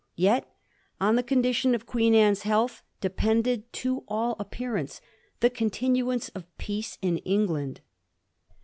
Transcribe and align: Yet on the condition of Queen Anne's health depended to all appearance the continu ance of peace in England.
Yet 0.15 0.51
on 0.99 1.15
the 1.15 1.21
condition 1.21 1.75
of 1.75 1.85
Queen 1.85 2.15
Anne's 2.15 2.41
health 2.41 2.81
depended 3.01 3.71
to 3.73 4.03
all 4.07 4.35
appearance 4.39 4.99
the 5.41 5.49
continu 5.51 6.11
ance 6.11 6.29
of 6.29 6.47
peace 6.57 6.97
in 7.03 7.19
England. 7.19 7.81